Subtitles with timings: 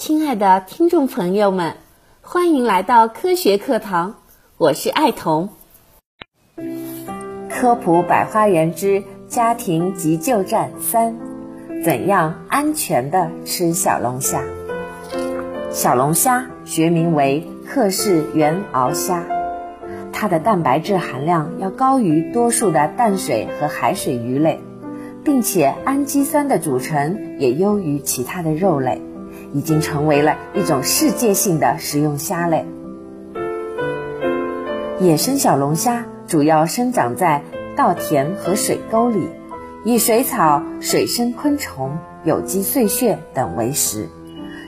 [0.00, 1.74] 亲爱的听众朋友们，
[2.22, 4.14] 欢迎来到科学课堂，
[4.56, 5.50] 我是爱童。
[7.50, 11.16] 科普百花园之家庭急救站三：
[11.84, 14.42] 怎样安全的吃小龙虾？
[15.70, 19.26] 小龙虾学名为克氏原螯虾，
[20.14, 24.60] 它的蛋白质含量要高于多数的淡水和海水鱼类，
[25.22, 29.02] 并且氨基酸的组成也优于其他的肉类。
[29.52, 32.66] 已经成为了一种世界性的食用虾类。
[34.98, 37.42] 野生小龙虾主要生长在
[37.76, 39.28] 稻田和水沟里，
[39.84, 44.08] 以水草、水生昆虫、有机碎屑等为食。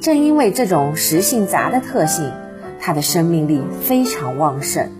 [0.00, 2.30] 正因为这种食性杂的特性，
[2.78, 4.90] 它的生命力非常旺盛，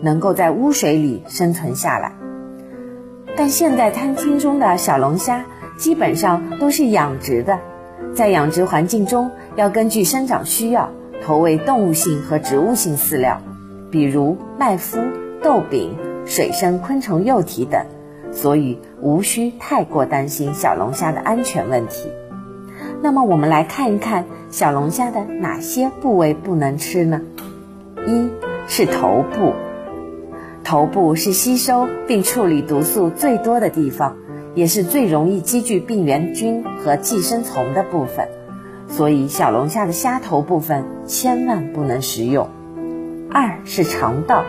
[0.00, 2.12] 能够在污水里生存下来。
[3.36, 5.44] 但现在餐厅中的小龙虾
[5.76, 7.58] 基本上都是养殖的。
[8.14, 10.90] 在养殖环境中，要根据生长需要
[11.24, 13.40] 投喂动物性和植物性饲料，
[13.90, 15.10] 比如麦麸、
[15.42, 17.84] 豆饼、水生昆虫幼体等，
[18.32, 22.10] 所以无需太过担心小龙虾的安全问题。
[23.02, 27.20] 那么，我们来看一看小龙虾的哪些部位不能吃呢？
[28.06, 28.30] 一
[28.66, 29.52] 是头部，
[30.64, 34.16] 头部是吸收并处理毒素最多的地方。
[34.56, 38.26] 也是最容易积聚病原菌和寄生虫的部分，
[38.88, 42.48] 所以小龙虾的虾头部分千万不能食用。
[43.30, 44.44] 二是肠道，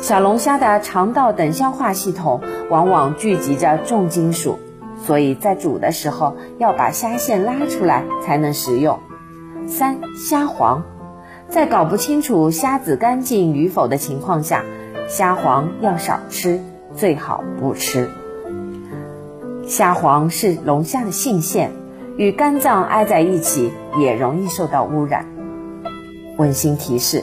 [0.00, 4.58] 小龙虾的肠道等消化系统往往聚集着重金属，
[5.02, 8.98] 所以在煮的时候要把虾线拉出来才能食用。
[9.66, 10.82] 三虾黄，
[11.48, 14.62] 在搞不清楚虾子干净与否的情况下，
[15.08, 16.60] 虾黄要少吃，
[16.94, 18.10] 最好不吃。
[19.68, 21.70] 虾黄是龙虾的性腺，
[22.16, 25.26] 与肝脏挨在一起，也容易受到污染。
[26.38, 27.22] 温馨提示：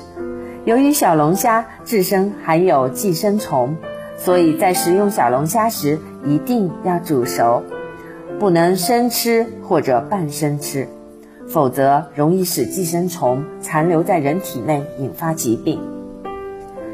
[0.64, 3.76] 由于小龙虾自身含有寄生虫，
[4.16, 7.64] 所以在食用小龙虾时一定要煮熟，
[8.40, 10.88] 不能生吃或者半生吃，
[11.48, 15.82] 否则容易使寄生虫残留在人体内，引发疾病。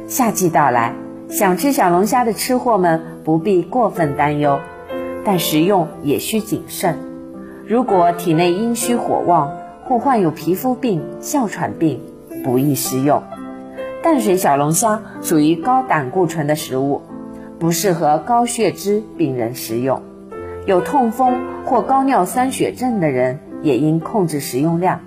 [0.07, 0.95] 夏季到来，
[1.27, 4.57] 想吃小龙虾的吃货们不必过分担忧。
[5.23, 6.97] 但食用也需谨慎。
[7.67, 9.51] 如果体内阴虚火旺
[9.85, 12.01] 或患有皮肤病、哮喘病，
[12.43, 13.23] 不宜食用。
[14.03, 17.01] 淡水小龙虾属于高胆固醇的食物，
[17.59, 20.01] 不适合高血脂病人食用。
[20.65, 25.01] 有痛风或高尿酸血症的人也应控制食用量，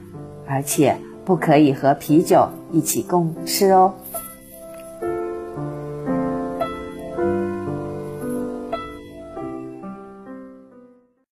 [0.47, 3.95] 而且不可以和啤酒一起共吃哦。